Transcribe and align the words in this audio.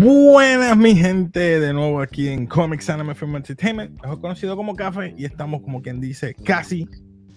mi 0.00 0.96
gente, 0.96 1.60
de 1.60 1.72
nuevo 1.74 2.00
aquí 2.00 2.28
en 2.28 2.46
Comics 2.46 2.88
Anime 2.88 3.14
Film 3.14 3.36
Entertainment, 3.36 4.00
mejor 4.00 4.20
conocido 4.20 4.56
como 4.56 4.74
Café, 4.74 5.14
y 5.16 5.26
estamos 5.26 5.60
como 5.60 5.82
quien 5.82 6.00
dice 6.00 6.34
casi 6.42 6.88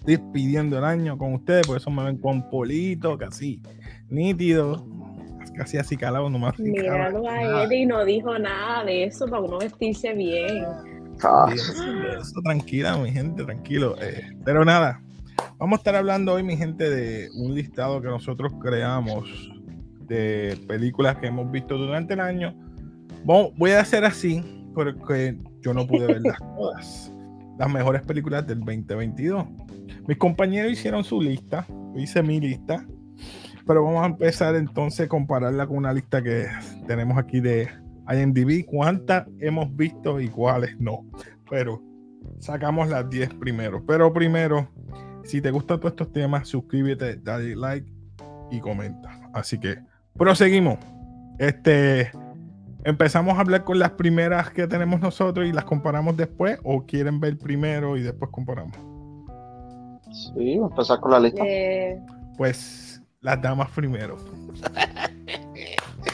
despidiendo 0.06 0.78
el 0.78 0.84
año 0.84 1.18
con 1.18 1.34
ustedes, 1.34 1.66
por 1.66 1.76
eso 1.76 1.90
me 1.90 2.02
ven 2.04 2.16
con 2.16 2.48
polito, 2.48 3.18
casi 3.18 3.60
nítido, 4.08 4.86
casi 5.54 5.76
así 5.76 5.96
calado 5.96 6.30
nomás. 6.30 6.58
Míralo 6.58 7.28
a 7.28 7.64
Eddie, 7.64 7.84
no 7.84 8.02
dijo 8.04 8.38
nada 8.38 8.84
de 8.84 9.04
eso 9.04 9.26
para 9.26 9.42
uno 9.42 9.58
vestirse 9.58 10.14
bien. 10.14 10.64
Ah. 11.22 11.46
Eso, 11.52 12.40
tranquila, 12.42 12.96
mi 12.96 13.12
gente, 13.12 13.44
tranquilo. 13.44 13.94
Eh, 14.00 14.24
pero 14.42 14.64
nada, 14.64 15.02
vamos 15.58 15.78
a 15.78 15.80
estar 15.80 15.96
hablando 15.96 16.32
hoy, 16.32 16.42
mi 16.42 16.56
gente, 16.56 16.88
de 16.88 17.28
un 17.36 17.54
listado 17.54 18.00
que 18.00 18.08
nosotros 18.08 18.52
creamos 18.60 19.50
de 20.06 20.58
películas 20.66 21.16
que 21.18 21.26
hemos 21.26 21.50
visto 21.50 21.76
durante 21.76 22.14
el 22.14 22.20
año. 22.20 22.63
Voy 23.24 23.70
a 23.70 23.80
hacer 23.80 24.04
así 24.04 24.42
porque 24.74 25.38
yo 25.60 25.74
no 25.74 25.86
pude 25.86 26.06
verlas 26.06 26.38
todas. 26.56 27.12
Las 27.58 27.72
mejores 27.72 28.02
películas 28.02 28.46
del 28.46 28.60
2022. 28.60 29.46
Mis 30.06 30.18
compañeros 30.18 30.72
hicieron 30.72 31.04
su 31.04 31.20
lista, 31.20 31.66
yo 31.68 32.00
hice 32.00 32.22
mi 32.22 32.40
lista, 32.40 32.84
pero 33.66 33.84
vamos 33.84 34.02
a 34.02 34.06
empezar 34.06 34.54
entonces 34.56 35.06
a 35.06 35.08
compararla 35.08 35.66
con 35.66 35.78
una 35.78 35.92
lista 35.92 36.22
que 36.22 36.46
tenemos 36.86 37.16
aquí 37.16 37.40
de 37.40 37.68
IMDb, 38.08 38.66
cuántas 38.66 39.26
hemos 39.38 39.74
visto 39.74 40.20
y 40.20 40.28
cuáles 40.28 40.78
no. 40.78 41.06
Pero 41.48 41.82
sacamos 42.40 42.88
las 42.88 43.08
10 43.08 43.34
primero. 43.34 43.84
Pero 43.86 44.12
primero, 44.12 44.68
si 45.22 45.40
te 45.40 45.50
gustan 45.50 45.80
todos 45.80 45.92
estos 45.92 46.12
temas, 46.12 46.48
suscríbete, 46.48 47.16
dale 47.16 47.56
like 47.56 47.90
y 48.50 48.60
comenta. 48.60 49.30
Así 49.32 49.58
que 49.58 49.78
proseguimos. 50.14 50.78
Este, 51.38 52.10
empezamos 52.84 53.36
a 53.36 53.40
hablar 53.40 53.64
con 53.64 53.78
las 53.78 53.92
primeras 53.92 54.50
que 54.50 54.66
tenemos 54.66 55.00
nosotros 55.00 55.46
y 55.46 55.52
las 55.52 55.64
comparamos 55.64 56.16
después, 56.16 56.58
o 56.62 56.84
quieren 56.86 57.20
ver 57.20 57.38
primero 57.38 57.96
y 57.96 58.02
después 58.02 58.30
comparamos. 58.30 58.76
Sí, 60.12 60.58
vamos 60.58 60.72
a 60.72 60.74
empezar 60.74 61.00
con 61.00 61.10
la 61.10 61.20
lista. 61.20 61.42
Eh, 61.44 61.98
pues 62.36 63.02
las 63.20 63.40
damas 63.40 63.70
primero. 63.70 64.16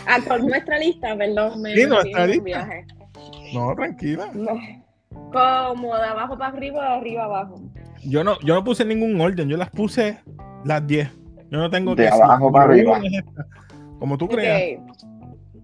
Ah, 0.06 0.18
con 0.26 0.46
nuestra 0.46 0.78
lista, 0.78 1.16
perdón. 1.16 1.60
Me 1.60 1.74
sí, 1.74 1.86
nuestra 1.86 2.26
lista. 2.26 2.68
No, 3.52 3.74
tranquila. 3.74 4.30
Como 5.10 5.96
de 5.96 6.04
abajo 6.04 6.38
para 6.38 6.56
arriba, 6.56 6.82
de 6.82 6.94
arriba 6.96 7.24
abajo. 7.24 7.60
Yo 8.04 8.24
no, 8.24 8.40
yo 8.40 8.54
no 8.54 8.64
puse 8.64 8.84
ningún 8.84 9.20
orden, 9.20 9.48
yo 9.48 9.56
las 9.56 9.70
puse 9.70 10.18
las 10.64 10.86
10. 10.86 11.10
Yo 11.50 11.58
no 11.58 11.68
tengo 11.68 11.94
de 11.94 12.08
abajo 12.08 12.50
para 12.50 12.64
arriba. 12.64 13.00
Como 13.98 14.16
tú 14.16 14.28
creas. 14.28 14.80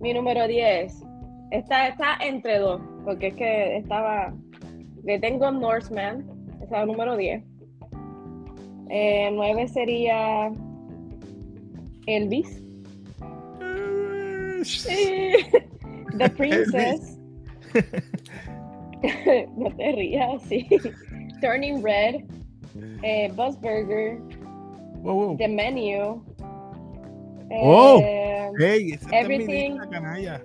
Mi 0.01 0.13
número 0.13 0.47
10. 0.47 1.03
Está, 1.51 1.89
está 1.89 2.19
entre 2.21 2.59
dos, 2.59 2.81
porque 3.05 3.29
es 3.29 3.35
que 3.35 3.77
estaba. 3.79 4.35
Le 5.05 5.19
tengo 5.21 5.51
Norseman, 5.51 6.27
esa 6.63 6.81
es 6.81 6.87
número 6.87 7.17
10. 7.17 7.43
Eh, 8.91 9.31
9 9.33 9.69
sería 9.69 10.53
Elvis. 12.07 12.63
The 16.19 16.31
Princess. 16.31 17.19
no 19.56 19.71
te 19.77 19.93
rías, 19.93 20.43
sí. 20.43 20.67
Turning 21.41 21.83
Red. 21.83 22.25
Eh, 23.03 23.31
Buzz 23.37 23.61
Burger. 23.61 24.19
The 25.39 25.49
Menu. 25.49 26.25
Oh, 27.51 28.01
eh, 28.01 28.51
hey, 28.59 28.99
everything. 29.12 29.79
Canalla. 29.91 30.41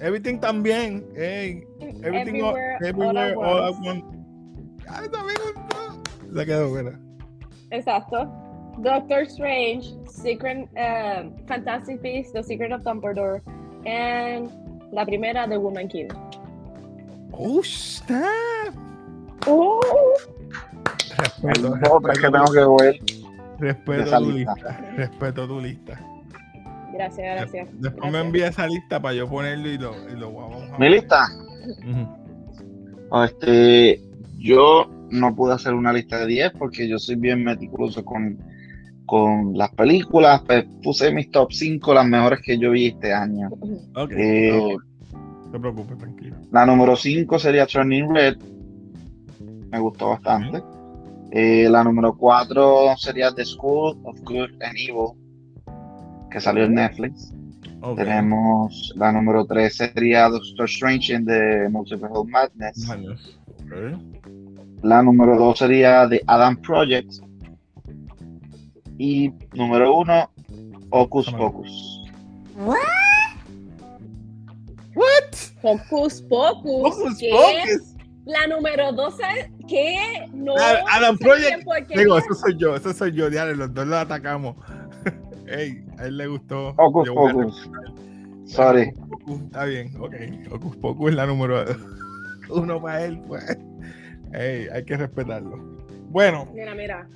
Everything 0.00 0.38
también. 0.38 1.04
Hey, 1.14 1.64
everything 2.04 2.40
everywhere, 2.40 2.78
everywhere 2.84 3.34
all, 3.36 3.64
at 3.68 3.80
once. 3.80 4.04
Ah, 4.88 5.02
también. 5.10 5.38
Se 6.34 6.46
quedó 6.46 6.70
buena. 6.70 6.98
Exacto. 7.70 8.28
Doctor 8.82 9.26
Strange, 9.26 9.94
Secret, 10.06 10.68
um, 10.78 11.34
Fantastic 11.46 12.00
Beasts, 12.00 12.32
The 12.32 12.42
Secret 12.42 12.72
of 12.72 12.82
Dumbledore, 12.82 13.42
and 13.84 14.52
la 14.92 15.04
primera, 15.04 15.48
The 15.48 15.58
Woman 15.58 15.88
King. 15.88 16.10
Oh, 17.32 17.60
snap. 17.62 18.74
Oh. 19.46 19.80
Respeto, 21.18 21.74
respeto, 21.74 22.12
es 22.12 22.18
que 22.18 22.30
tengo 22.30 22.52
que 22.52 22.84
ver. 22.84 23.00
Respeto 23.58 24.18
tu 24.18 24.30
lista. 24.30 24.94
Respeto 24.96 25.48
tu 25.48 25.60
lista. 25.60 25.97
Gracias, 26.92 27.36
gracias. 27.36 27.68
Después 27.80 28.12
me 28.12 28.20
envía 28.20 28.48
esa 28.48 28.66
lista 28.66 29.00
para 29.00 29.14
yo 29.14 29.28
ponerlo 29.28 29.68
y 29.68 29.78
lo, 29.78 29.94
y 30.10 30.16
lo 30.16 30.32
vamos 30.32 30.70
a 30.72 30.78
¿Mi 30.78 30.88
lista? 30.88 31.28
Este, 33.24 34.00
yo 34.38 34.90
no 35.10 35.34
pude 35.34 35.54
hacer 35.54 35.74
una 35.74 35.92
lista 35.92 36.18
de 36.18 36.26
10 36.26 36.52
porque 36.58 36.88
yo 36.88 36.98
soy 36.98 37.16
bien 37.16 37.44
meticuloso 37.44 38.04
con 38.04 38.38
con 39.08 39.56
las 39.56 39.70
películas, 39.70 40.42
pues 40.46 40.66
puse 40.82 41.10
mis 41.10 41.30
top 41.30 41.50
5, 41.50 41.94
las 41.94 42.06
mejores 42.06 42.40
que 42.44 42.58
yo 42.58 42.72
vi 42.72 42.88
este 42.88 43.14
año. 43.14 43.48
Ok. 43.96 44.12
Eh, 44.14 44.76
no 45.14 45.50
te 45.50 45.58
preocupes, 45.58 45.96
tranquilo. 45.96 46.36
La 46.52 46.66
número 46.66 46.94
5 46.94 47.38
sería 47.38 47.66
Turning 47.66 48.14
Red. 48.14 48.36
Me 49.70 49.78
gustó 49.78 50.10
bastante. 50.10 50.62
Eh, 51.30 51.68
la 51.70 51.82
número 51.84 52.18
4 52.18 52.98
sería 52.98 53.32
The 53.32 53.46
School 53.46 53.98
of 54.04 54.20
Good 54.24 54.62
and 54.62 54.76
Evil, 54.76 55.16
que 56.30 56.40
salió 56.40 56.64
en 56.64 56.74
Netflix. 56.74 57.32
Tenemos 57.96 58.92
la 58.96 59.12
número 59.12 59.44
3 59.46 59.76
sería 59.76 60.28
Doctor 60.28 60.66
Strange 60.66 61.14
in 61.14 61.24
the 61.24 61.68
Multiverse 61.70 62.24
Madness. 62.26 62.88
Madness. 62.88 63.38
La 64.82 65.02
número 65.02 65.36
2 65.36 65.58
sería 65.58 66.08
The 66.08 66.22
Adam 66.26 66.56
Project, 66.56 67.12
y 68.98 69.32
número 69.54 69.96
uno, 69.96 70.30
Ocus 70.90 71.30
Pocus. 71.30 72.04
¿What? 72.56 72.76
¿What? 74.94 75.34
Hocus 75.62 76.22
Pocus. 76.22 76.92
Ocus 76.92 77.20
Pocus. 77.20 77.94
La 78.26 78.46
número 78.46 78.92
12, 78.92 79.22
¿qué? 79.68 80.28
No. 80.34 80.54
Adam 80.92 81.16
Project. 81.16 81.64
Digo, 81.96 82.18
eso 82.18 82.34
soy 82.34 82.56
yo, 82.58 82.76
eso 82.76 82.92
soy 82.92 83.12
yo, 83.12 83.30
Diane, 83.30 83.54
los 83.54 83.72
dos 83.72 83.86
lo 83.86 83.96
atacamos. 83.96 84.56
Ey, 85.50 85.84
a 85.98 86.06
él 86.06 86.16
le 86.16 86.26
gustó. 86.26 86.74
Ocus 86.76 87.08
Pocus. 87.10 87.70
Sorry. 88.44 88.92
está 89.44 89.64
bien, 89.64 89.92
ok. 89.98 90.14
Ocus 90.52 90.76
Pocus 90.76 91.10
es 91.10 91.16
la 91.16 91.26
número 91.26 91.64
uno 92.50 92.80
para 92.80 93.04
él, 93.04 93.20
pues. 93.26 93.58
Ey, 94.32 94.68
hay 94.72 94.84
que 94.84 94.96
respetarlo. 94.96 95.56
Bueno. 96.10 96.48
Mira, 96.54 96.74
mira. 96.74 97.08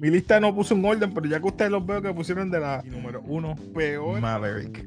Mi 0.00 0.08
lista 0.08 0.40
no 0.40 0.54
puso 0.54 0.74
un 0.74 0.84
orden, 0.84 1.12
pero 1.12 1.26
ya 1.26 1.40
que 1.40 1.46
ustedes 1.46 1.70
los 1.70 1.84
veo 1.84 2.00
que 2.00 2.14
pusieron 2.14 2.50
de 2.50 2.60
la 2.60 2.82
número 2.86 3.22
uno, 3.26 3.54
peor. 3.74 4.20
Maverick. 4.20 4.86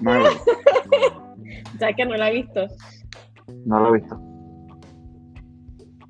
Maverick. 0.00 0.40
ya 1.78 1.92
que 1.92 2.06
no 2.06 2.16
la 2.16 2.30
he 2.30 2.34
visto. 2.34 2.66
No 3.66 3.80
la 3.80 3.88
he 3.88 4.00
visto. 4.00 4.20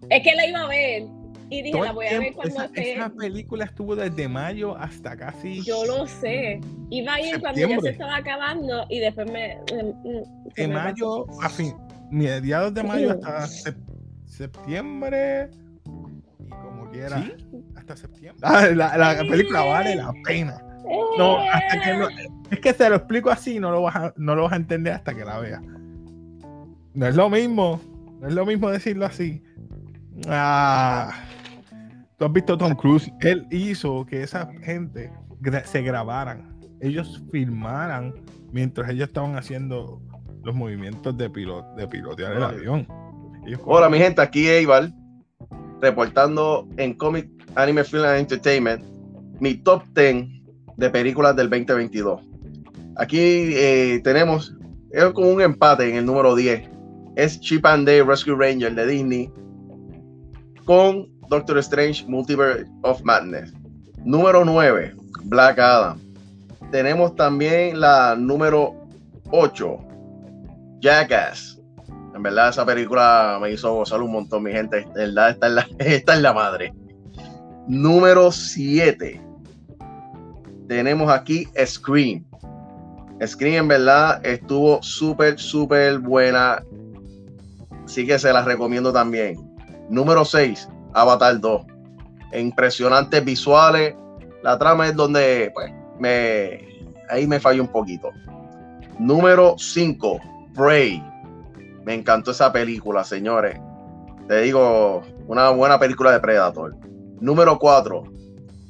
Es 0.09 0.23
que 0.23 0.35
la 0.35 0.47
iba 0.47 0.61
a 0.61 0.69
ver. 0.69 1.20
Y 1.51 1.63
dije, 1.63 1.81
la 1.81 1.93
voy 1.93 2.07
a 2.07 2.19
ver 2.19 2.33
cuando 2.33 2.55
esa, 2.55 2.65
esté. 2.67 2.95
Esa 2.95 3.11
película 3.11 3.65
estuvo 3.65 3.97
desde 3.97 4.29
mayo 4.29 4.77
hasta 4.77 5.17
casi. 5.17 5.63
Yo 5.63 5.85
lo 5.85 6.07
sé. 6.07 6.61
Iba 6.91 7.15
a 7.15 7.21
ir 7.21 7.41
cuando 7.41 7.69
ya 7.69 7.81
se 7.81 7.91
estaba 7.91 8.17
acabando 8.17 8.87
y 8.89 9.01
después 9.01 9.31
me. 9.31 9.59
de 10.57 10.69
mayo 10.69 11.27
a 11.43 11.49
fin. 11.49 11.75
Mediados 12.11 12.73
de 12.75 12.83
mayo 12.83 13.11
hasta 13.11 13.47
septiembre 14.27 15.51
¿Sí? 16.93 17.33
hasta 17.77 17.97
septiembre. 17.97 18.41
Ah, 18.43 18.67
la, 18.67 19.25
película 19.29 19.63
vale 19.63 19.97
la 19.97 20.13
pena. 20.25 20.59
No, 21.19 21.39
hasta 21.39 21.81
que 21.81 21.95
no, 21.95 22.09
es 22.51 22.61
que 22.61 22.73
se 22.73 22.89
lo 22.89 22.97
explico 22.97 23.31
así, 23.31 23.61
no 23.61 23.71
lo 23.71 23.83
vas 23.83 23.97
a, 23.97 24.15
no 24.17 24.35
lo 24.35 24.45
vas 24.45 24.53
a 24.53 24.57
entender 24.57 24.95
hasta 24.95 25.15
que 25.15 25.25
la 25.25 25.39
veas. 25.39 25.63
No 26.95 27.07
es 27.07 27.15
lo 27.15 27.31
mismo, 27.31 27.81
no 28.21 28.29
es 28.29 28.35
lo 28.35 28.45
mismo 28.45 28.71
decirlo 28.71 29.07
así. 29.07 29.43
Ah, 30.29 31.13
tú 32.21 32.27
has 32.27 32.33
visto 32.35 32.59
Tom 32.59 32.75
Cruise, 32.75 33.11
él 33.21 33.47
hizo 33.51 34.05
que 34.05 34.23
esa 34.23 34.53
gente 34.63 35.11
se 35.65 35.81
grabaran, 35.81 36.55
ellos 36.83 37.23
filmaran 37.33 38.13
mientras 38.53 38.91
ellos 38.91 39.09
estaban 39.09 39.39
haciendo 39.39 40.03
los 40.45 40.55
movimientos 40.55 41.17
de, 41.17 41.31
pilot, 41.31 41.65
de 41.77 41.89
pilotear 41.89 42.37
el 42.37 42.43
avión. 42.43 42.87
Hola, 43.65 43.89
mi 43.89 43.97
gente, 43.97 44.21
aquí 44.21 44.47
Eibar 44.49 44.91
reportando 45.81 46.69
en 46.77 46.93
Comic 46.93 47.27
Anime 47.55 47.85
Film 47.85 48.05
and 48.05 48.19
Entertainment 48.19 48.85
mi 49.41 49.55
top 49.55 49.83
10 49.95 50.27
de 50.77 50.91
películas 50.91 51.35
del 51.37 51.49
2022. 51.49 52.21
Aquí 52.97 53.19
eh, 53.19 53.99
tenemos, 54.05 54.55
es 54.91 55.05
como 55.15 55.31
un 55.31 55.41
empate 55.41 55.89
en 55.89 55.97
el 55.97 56.05
número 56.05 56.37
10. 56.37 56.69
Es 57.17 57.41
Chip 57.41 57.65
and 57.65 57.87
Day 57.87 58.03
Rescue 58.03 58.35
Ranger 58.35 58.75
de 58.75 58.87
Disney 58.87 59.31
con 60.67 61.20
Doctor 61.31 61.59
Strange 61.59 62.05
Multiverse 62.09 62.67
of 62.83 63.01
Madness. 63.05 63.55
Número 64.05 64.45
9, 64.45 64.97
Black 65.27 65.61
Adam. 65.61 65.97
Tenemos 66.73 67.15
también 67.15 67.79
la 67.79 68.17
número 68.17 68.75
8, 69.31 69.79
Jackass. 70.81 71.61
En 72.17 72.25
verdad, 72.25 72.49
esa 72.49 72.67
película 72.67 73.39
me 73.41 73.53
hizo 73.53 73.73
gozar 73.73 74.03
un 74.03 74.11
montón, 74.11 74.43
mi 74.43 74.51
gente. 74.51 74.79
En 74.81 74.93
verdad, 74.93 75.31
está 75.31 75.47
en 75.47 75.55
la, 75.55 75.69
está 75.79 76.17
en 76.17 76.23
la 76.23 76.33
madre. 76.33 76.75
Número 77.69 78.33
7. 78.33 79.23
Tenemos 80.67 81.13
aquí 81.13 81.47
Scream. 81.65 82.25
Scream, 83.25 83.55
en 83.55 83.69
verdad, 83.69 84.27
estuvo 84.27 84.83
súper, 84.83 85.39
súper 85.39 86.01
buena. 86.01 86.65
Así 87.85 88.05
que 88.05 88.19
se 88.19 88.33
las 88.33 88.45
recomiendo 88.45 88.93
también. 88.93 89.39
Número 89.89 90.25
6, 90.25 90.69
Avatar 90.93 91.41
2. 91.41 91.63
Impresionantes 92.35 93.25
visuales. 93.25 93.95
La 94.43 94.59
trama 94.59 94.89
es 94.89 94.97
donde, 94.97 95.51
pues, 95.55 95.73
me, 95.99 96.61
ahí 97.09 97.27
me 97.27 97.41
falló 97.41 97.63
un 97.63 97.69
poquito. 97.69 98.11
Número 98.99 99.57
5, 99.59 100.21
Prey. 100.55 101.03
Me 101.85 101.95
encantó 101.95 102.31
esa 102.31 102.53
película, 102.53 103.05
señores. 103.05 103.59
Te 104.29 104.43
digo, 104.43 105.03
una 105.27 105.51
buena 105.51 105.79
película 105.79 106.13
de 106.13 106.21
Predator. 106.21 106.77
Número 107.21 107.59
4, 107.59 108.05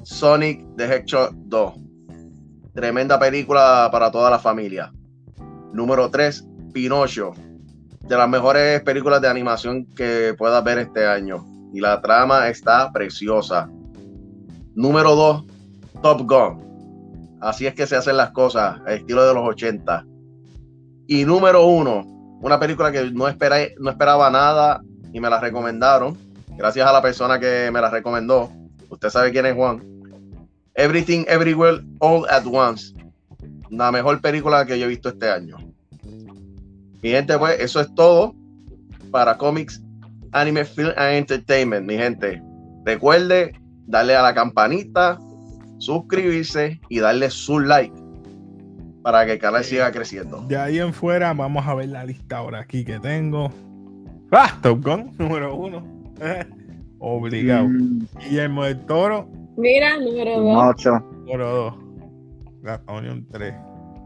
Sonic 0.02 0.64
the 0.76 0.84
Hedgehog 0.84 1.32
2. 1.34 1.74
Tremenda 2.74 3.18
película 3.18 3.88
para 3.92 4.10
toda 4.10 4.30
la 4.30 4.38
familia. 4.38 4.92
Número 5.72 6.10
3, 6.10 6.46
Pinocho. 6.72 7.32
De 8.00 8.16
las 8.16 8.28
mejores 8.28 8.80
películas 8.82 9.20
de 9.20 9.28
animación 9.28 9.84
que 9.94 10.34
puedas 10.36 10.64
ver 10.64 10.78
este 10.78 11.06
año. 11.06 11.44
Y 11.72 11.80
la 11.80 12.00
trama 12.00 12.48
está 12.48 12.90
preciosa. 12.92 13.68
Número 14.74 15.14
2, 15.14 15.44
Top 16.02 16.22
Gun. 16.22 17.38
Así 17.40 17.66
es 17.66 17.74
que 17.74 17.86
se 17.86 17.96
hacen 17.96 18.16
las 18.16 18.30
cosas, 18.30 18.80
el 18.86 18.98
estilo 18.98 19.26
de 19.26 19.34
los 19.34 19.48
80. 19.48 20.04
Y 21.06 21.24
número 21.24 21.66
uno, 21.66 22.04
una 22.40 22.58
película 22.60 22.92
que 22.92 23.10
no, 23.10 23.24
no 23.24 23.90
esperaba 23.90 24.30
nada 24.30 24.80
y 25.12 25.20
me 25.20 25.30
la 25.30 25.40
recomendaron. 25.40 26.16
Gracias 26.56 26.86
a 26.86 26.92
la 26.92 27.02
persona 27.02 27.38
que 27.40 27.70
me 27.72 27.80
la 27.80 27.90
recomendó. 27.90 28.50
Usted 28.88 29.08
sabe 29.08 29.30
quién 29.30 29.46
es 29.46 29.54
Juan. 29.54 29.82
Everything 30.74 31.24
Everywhere 31.26 31.82
All 31.98 32.26
at 32.30 32.44
Once. 32.46 32.94
La 33.70 33.90
mejor 33.90 34.20
película 34.20 34.66
que 34.66 34.78
yo 34.78 34.86
he 34.86 34.88
visto 34.88 35.08
este 35.08 35.30
año. 35.30 35.56
Mi 37.02 37.10
gente, 37.10 37.38
pues 37.38 37.58
eso 37.60 37.80
es 37.80 37.94
todo 37.94 38.34
para 39.10 39.38
Comics, 39.38 39.82
Anime, 40.32 40.64
Film 40.64 40.92
and 40.96 41.16
Entertainment. 41.16 41.86
Mi 41.86 41.96
gente, 41.96 42.42
recuerde 42.84 43.52
darle 43.86 44.14
a 44.14 44.22
la 44.22 44.34
campanita, 44.34 45.18
suscribirse 45.78 46.80
y 46.88 47.00
darle 47.00 47.30
su 47.30 47.58
like 47.60 47.94
para 49.02 49.24
que 49.26 49.32
el 49.32 49.38
canal 49.38 49.64
siga 49.64 49.90
creciendo. 49.90 50.42
De 50.46 50.56
ahí 50.56 50.78
en 50.78 50.92
fuera 50.92 51.32
vamos 51.32 51.66
a 51.66 51.74
ver 51.74 51.88
la 51.88 52.04
lista 52.04 52.38
ahora 52.38 52.60
aquí 52.60 52.84
que 52.84 52.98
tengo. 53.00 53.50
¡Ah! 54.30 54.58
Top 54.62 54.84
Gun, 54.84 55.12
número 55.18 55.54
uno. 55.54 55.82
Obligado. 56.98 57.66
Mm. 57.68 58.06
Guillermo 58.20 58.64
del 58.64 58.78
Toro. 58.86 59.28
Mira, 59.56 59.96
número 59.98 60.40
dos. 60.40 60.86
Número 61.24 61.50
dos. 61.50 61.74
La 62.62 62.80
Onion 62.86 63.26
3. 63.32 63.54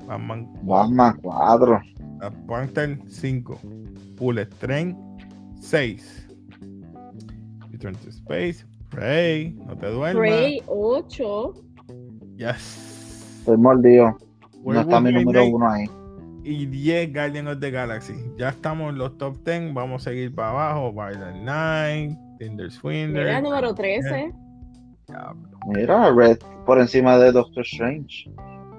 Batman 0.07 0.47
4. 0.65 1.21
4. 1.23 1.83
La 2.21 2.31
Panther 2.47 2.99
5. 3.09 3.61
Bullet 4.17 4.47
Train 4.59 4.97
6. 5.65 6.27
Return 7.73 7.95
to 7.97 8.11
Space. 8.11 8.65
Prey. 8.91 9.57
No 9.67 9.77
te 9.77 9.87
duermas. 9.87 10.21
Prey 10.21 10.63
8. 10.67 11.55
Yes. 12.37 13.39
Estoy 13.41 13.57
mordido. 13.57 14.17
No 14.65 14.81
está 14.81 15.01
mi 15.01 15.13
número 15.13 15.47
uno 15.47 15.69
ahí. 15.69 15.87
Y 16.45 16.67
10 16.67 17.15
Guardian 17.15 17.49
of 17.49 17.61
the 17.61 17.71
Galaxy. 17.71 18.15
Ya 18.37 18.51
estamos 18.51 18.91
en 18.91 18.99
los 18.99 19.17
top 19.17 19.43
10. 19.45 19.73
Vamos 19.73 20.03
a 20.03 20.11
seguir 20.11 20.35
para 20.35 20.51
abajo. 20.51 20.93
Violent 20.93 21.43
Night, 21.43 22.19
Tinder 22.39 22.71
Swindler. 22.71 23.25
Mira, 23.25 23.41
número 23.41 23.75
13. 23.75 24.33
Mira, 25.67 26.13
Red 26.13 26.39
por 26.67 26.79
encima 26.79 27.17
de 27.19 27.33
Doctor 27.33 27.65
Strange. 27.65 28.31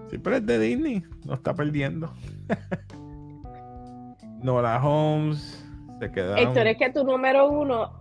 Sí, 0.10 0.18
pero 0.20 0.38
es 0.38 0.46
de 0.46 0.60
Disney. 0.60 1.04
No 1.26 1.34
está 1.34 1.54
perdiendo. 1.56 2.14
Nola 4.44 4.80
Holmes. 4.84 5.65
Se 6.00 6.12
quedaron. 6.12 6.38
Héctor, 6.38 6.68
es 6.68 6.78
que 6.78 6.90
tu 6.92 7.04
número 7.04 7.50
uno. 7.50 7.92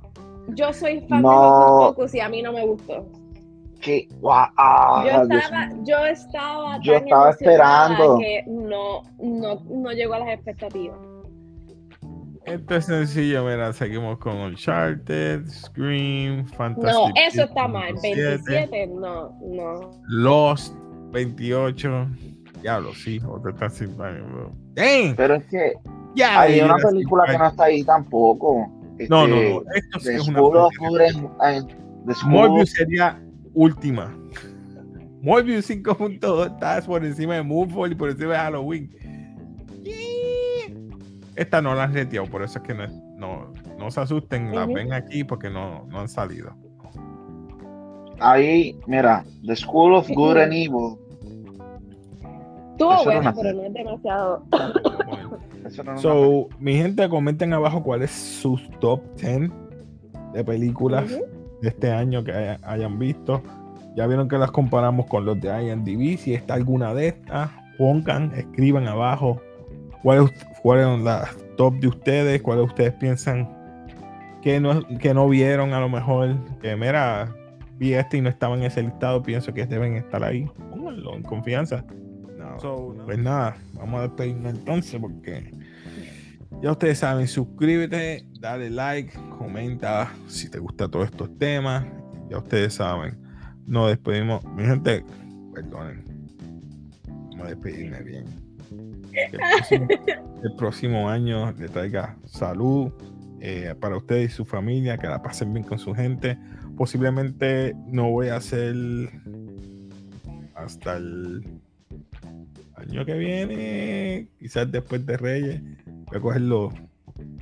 Yo 0.48 0.72
soy 0.72 1.00
fan 1.08 1.22
de 1.22 1.28
Hocus 1.28 1.96
Pocus 1.96 2.14
y 2.14 2.20
a 2.20 2.28
mí 2.28 2.42
no 2.42 2.52
me 2.52 2.66
gustó 2.66 3.06
que 3.84 4.08
ah, 4.24 5.04
yo, 5.04 5.22
estaba, 5.22 5.70
yo 5.84 6.06
estaba, 6.06 6.80
yo 6.80 6.94
estaba 6.94 7.30
esperando 7.30 8.18
que 8.18 8.42
no, 8.46 9.02
no, 9.18 9.62
no 9.66 9.92
llegó 9.92 10.14
a 10.14 10.20
las 10.20 10.28
expectativas. 10.30 10.96
Esto 12.46 12.76
es 12.76 12.84
sencillo, 12.86 13.44
mira, 13.44 13.72
seguimos 13.72 14.18
con 14.18 14.36
Uncharted, 14.36 15.46
Scream, 15.48 16.46
Fantasy. 16.46 16.92
No, 16.92 17.08
eso 17.14 17.44
está 17.44 17.68
mal. 17.68 17.94
27, 18.02 18.86
no, 18.88 19.38
no. 19.42 19.90
Lost, 20.08 20.74
28. 21.12 22.08
Diablo, 22.60 22.94
sí, 22.94 23.20
otro 23.26 23.50
está 23.50 23.68
sin 23.70 23.94
Pero 23.96 25.34
es 25.34 25.44
que 25.44 25.72
ya, 26.14 26.40
hay 26.40 26.60
una 26.60 26.76
película 26.76 27.24
que 27.26 27.38
no 27.38 27.46
está 27.48 27.64
ahí 27.64 27.82
tampoco. 27.84 28.70
no, 29.08 29.26
no, 29.26 29.36
no. 29.36 29.40
Este, 29.42 29.78
esto 29.78 30.00
sí 30.00 30.08
es 30.10 30.28
una 30.28 30.40
Morbius 32.26 32.70
sería 32.70 33.20
última. 33.54 34.16
Morbius 35.22 35.70
5.2 35.70 36.52
está 36.52 36.82
por 36.82 37.04
encima 37.04 37.34
de 37.34 37.42
Moonfall 37.42 37.92
y 37.92 37.94
por 37.94 38.10
encima 38.10 38.32
de 38.32 38.38
Halloween. 38.38 38.90
Esta 41.34 41.60
no 41.60 41.74
la 41.74 41.84
han 41.84 41.94
reteado, 41.94 42.26
por 42.26 42.42
eso 42.42 42.58
es 42.58 42.64
que 42.64 42.74
no, 42.74 43.52
no, 43.78 43.90
se 43.90 44.00
asusten, 44.00 44.54
la 44.54 44.66
ven 44.66 44.92
aquí 44.92 45.24
porque 45.24 45.50
no, 45.50 45.86
no 45.88 46.00
han 46.00 46.08
salido. 46.08 46.54
Ahí, 48.20 48.78
mira, 48.86 49.24
The 49.44 49.56
School 49.56 49.94
of 49.94 50.08
Good 50.08 50.36
and 50.36 50.52
Evil. 50.52 50.98
Tuvo 52.78 53.04
buena, 53.04 53.32
pero 53.34 53.52
no 53.54 53.62
es 53.64 53.72
demasiado. 53.72 54.44
so, 55.96 56.48
mi 56.58 56.74
gente, 56.74 57.08
comenten 57.08 57.52
abajo 57.52 57.82
cuál 57.82 58.02
es 58.02 58.10
su 58.10 58.60
top 58.80 59.00
10 59.16 59.50
de 60.32 60.44
películas 60.44 61.08
de 61.62 61.68
este 61.68 61.90
año 61.90 62.24
que 62.24 62.56
hayan 62.62 62.98
visto. 62.98 63.42
Ya 63.96 64.06
vieron 64.06 64.28
que 64.28 64.38
las 64.38 64.50
comparamos 64.50 65.06
con 65.06 65.24
los 65.24 65.40
de 65.40 65.48
IMDb. 65.48 66.18
Si 66.18 66.34
está 66.34 66.54
alguna 66.54 66.94
de 66.94 67.08
estas, 67.08 67.50
pongan, 67.78 68.32
escriban 68.34 68.88
abajo 68.88 69.40
cuáles 70.02 70.30
fueron 70.62 71.04
las 71.04 71.36
top 71.56 71.74
de 71.74 71.88
ustedes, 71.88 72.42
cuáles 72.42 72.66
ustedes 72.66 72.92
piensan 72.94 73.48
que 74.42 74.60
no, 74.60 74.86
que 74.98 75.14
no 75.14 75.28
vieron 75.28 75.72
a 75.72 75.80
lo 75.80 75.88
mejor. 75.88 76.36
Que 76.60 76.76
mira, 76.76 77.34
vi 77.78 77.94
este 77.94 78.18
y 78.18 78.20
no 78.20 78.28
estaba 78.28 78.56
en 78.56 78.64
ese 78.64 78.82
listado, 78.82 79.22
pienso 79.22 79.54
que 79.54 79.64
deben 79.66 79.96
estar 79.96 80.22
ahí. 80.24 80.50
Pónganlo 80.70 81.14
en 81.14 81.22
confianza. 81.22 81.84
Pues 83.04 83.18
nada, 83.18 83.56
vamos 83.74 84.00
a 84.00 84.02
despedirnos 84.02 84.54
entonces 84.54 85.00
porque 85.00 85.50
ya 86.62 86.72
ustedes 86.72 86.98
saben, 86.98 87.28
suscríbete, 87.28 88.26
dale 88.40 88.70
like, 88.70 89.12
comenta 89.38 90.12
si 90.26 90.48
te 90.48 90.58
gusta 90.58 90.88
todos 90.88 91.06
estos 91.06 91.36
temas. 91.38 91.84
Ya 92.30 92.38
ustedes 92.38 92.74
saben, 92.74 93.18
nos 93.66 93.88
despedimos. 93.90 94.44
Mi 94.44 94.64
gente, 94.64 95.04
perdonen, 95.54 96.04
vamos 97.30 97.46
a 97.46 97.48
despedirme 97.50 98.02
bien. 98.02 98.24
el 100.42 100.56
próximo, 100.56 101.08
año 101.08 101.52
le 101.52 101.68
traiga 101.68 102.16
salud 102.24 102.92
eh, 103.40 103.74
para 103.78 103.96
ustedes 103.96 104.32
y 104.32 104.34
su 104.34 104.44
familia, 104.44 104.98
que 104.98 105.06
la 105.06 105.22
pasen 105.22 105.52
bien 105.52 105.66
con 105.66 105.78
su 105.78 105.94
gente. 105.94 106.38
Posiblemente 106.76 107.74
no 107.86 108.10
voy 108.10 108.28
a 108.28 108.36
hacer 108.36 108.74
hasta 110.54 110.96
el 110.96 111.44
año 112.76 113.04
que 113.04 113.14
viene, 113.14 114.28
quizás 114.38 114.70
después 114.72 115.04
de 115.06 115.16
Reyes 115.16 115.62
Voy 116.14 116.18
a 116.18 116.22
cogerlo 116.22 116.72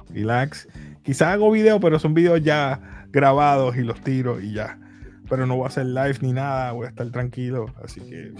relax. 0.08 0.66
Quizás 1.02 1.34
hago 1.34 1.50
video, 1.50 1.78
pero 1.78 1.98
son 1.98 2.14
videos 2.14 2.42
ya 2.42 2.80
grabados 3.10 3.76
y 3.76 3.82
los 3.82 4.00
tiro 4.00 4.40
y 4.40 4.54
ya. 4.54 4.78
Pero 5.28 5.46
no 5.46 5.56
voy 5.56 5.64
a 5.64 5.66
hacer 5.66 5.84
live 5.84 6.16
ni 6.22 6.32
nada, 6.32 6.72
voy 6.72 6.86
a 6.86 6.88
estar 6.88 7.10
tranquilo. 7.10 7.66
Así 7.84 8.00
que, 8.00 8.32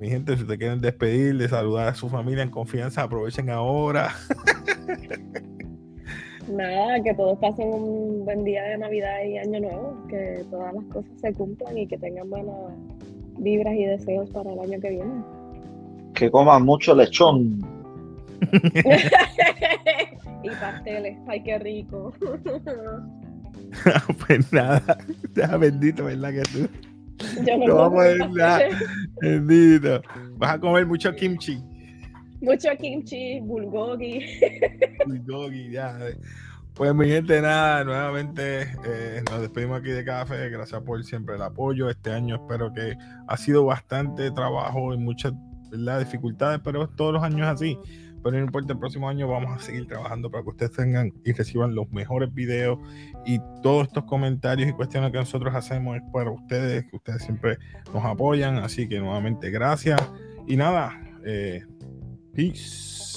mi 0.00 0.08
gente, 0.08 0.36
si 0.36 0.44
te 0.44 0.58
quieren 0.58 0.80
despedir, 0.80 1.38
de 1.38 1.48
saludar 1.48 1.86
a 1.86 1.94
su 1.94 2.08
familia 2.08 2.42
en 2.42 2.50
confianza, 2.50 3.04
aprovechen 3.04 3.48
ahora. 3.48 4.12
Nada, 6.52 7.00
que 7.04 7.14
todos 7.14 7.38
pasen 7.38 7.68
un 7.68 8.24
buen 8.24 8.42
día 8.42 8.64
de 8.64 8.78
Navidad 8.78 9.22
y 9.24 9.38
Año 9.38 9.60
Nuevo, 9.60 10.04
que 10.08 10.44
todas 10.50 10.74
las 10.74 10.84
cosas 10.86 11.12
se 11.20 11.32
cumplan 11.32 11.78
y 11.78 11.86
que 11.86 11.96
tengan 11.96 12.28
buenas 12.28 12.56
vibras 13.38 13.74
y 13.74 13.84
deseos 13.84 14.28
para 14.30 14.52
el 14.52 14.58
año 14.58 14.80
que 14.80 14.90
viene. 14.90 15.22
Que 16.14 16.28
coman 16.28 16.64
mucho 16.64 16.92
lechón. 16.96 17.71
y 20.42 20.50
pasteles, 20.50 21.16
ay, 21.28 21.42
qué 21.42 21.58
rico. 21.58 22.12
pues 24.26 24.52
nada, 24.52 24.98
ya 25.34 25.56
bendito, 25.56 26.04
¿verdad 26.04 26.32
que 26.32 26.42
tú? 26.42 26.68
Yo 27.44 27.58
no, 27.58 27.76
vamos 27.76 28.04
a 28.40 28.60
Bendito. 29.20 30.02
Vas 30.36 30.54
a 30.54 30.60
comer 30.60 30.86
mucho 30.86 31.14
kimchi. 31.14 31.62
Mucho 32.40 32.70
kimchi, 32.80 33.40
bulgogi. 33.40 34.24
Bulgogi, 35.06 35.70
ya. 35.70 35.96
Pues 36.74 36.94
mi 36.94 37.06
gente, 37.06 37.40
nada, 37.40 37.84
nuevamente 37.84 38.62
eh, 38.84 39.22
nos 39.30 39.42
despedimos 39.42 39.80
aquí 39.80 39.90
de 39.90 40.04
café. 40.04 40.48
Gracias 40.48 40.80
por 40.82 41.04
siempre 41.04 41.36
el 41.36 41.42
apoyo. 41.42 41.88
Este 41.88 42.10
año 42.10 42.36
espero 42.36 42.72
que 42.72 42.96
ha 43.28 43.36
sido 43.36 43.64
bastante 43.64 44.30
trabajo 44.30 44.94
y 44.94 44.98
muchas 44.98 45.34
¿verdad? 45.70 46.00
dificultades, 46.00 46.60
pero 46.64 46.88
todos 46.88 47.12
los 47.12 47.22
años 47.22 47.46
así. 47.46 47.78
Pero 48.22 48.38
no 48.38 48.44
importa, 48.44 48.72
el 48.72 48.78
próximo 48.78 49.08
año 49.08 49.28
vamos 49.28 49.56
a 49.56 49.58
seguir 49.64 49.86
trabajando 49.86 50.30
para 50.30 50.44
que 50.44 50.50
ustedes 50.50 50.72
tengan 50.72 51.12
y 51.24 51.32
reciban 51.32 51.74
los 51.74 51.90
mejores 51.90 52.32
videos 52.32 52.78
y 53.26 53.40
todos 53.62 53.88
estos 53.88 54.04
comentarios 54.04 54.70
y 54.70 54.72
cuestiones 54.72 55.10
que 55.10 55.18
nosotros 55.18 55.54
hacemos 55.54 55.96
es 55.96 56.02
para 56.12 56.30
ustedes, 56.30 56.84
que 56.86 56.96
ustedes 56.96 57.22
siempre 57.22 57.58
nos 57.92 58.04
apoyan. 58.04 58.58
Así 58.58 58.88
que 58.88 59.00
nuevamente 59.00 59.50
gracias. 59.50 60.00
Y 60.46 60.56
nada, 60.56 61.00
eh, 61.24 61.64
peace. 62.34 63.12